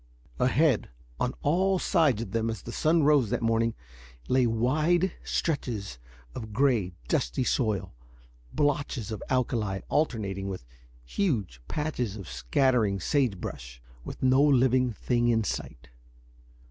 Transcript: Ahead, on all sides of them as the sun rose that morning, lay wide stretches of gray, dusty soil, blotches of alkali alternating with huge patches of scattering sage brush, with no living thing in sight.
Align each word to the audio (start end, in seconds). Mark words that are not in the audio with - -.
Ahead, 0.39 0.89
on 1.19 1.35
all 1.43 1.77
sides 1.77 2.23
of 2.23 2.31
them 2.31 2.49
as 2.49 2.63
the 2.63 2.71
sun 2.71 3.03
rose 3.03 3.29
that 3.29 3.43
morning, 3.43 3.75
lay 4.27 4.47
wide 4.47 5.11
stretches 5.23 5.99
of 6.33 6.51
gray, 6.51 6.93
dusty 7.07 7.43
soil, 7.43 7.93
blotches 8.51 9.11
of 9.11 9.21
alkali 9.29 9.81
alternating 9.89 10.47
with 10.47 10.65
huge 11.05 11.61
patches 11.67 12.15
of 12.15 12.27
scattering 12.27 12.99
sage 12.99 13.39
brush, 13.39 13.79
with 14.03 14.23
no 14.23 14.41
living 14.41 14.91
thing 14.91 15.27
in 15.27 15.43
sight. 15.43 15.89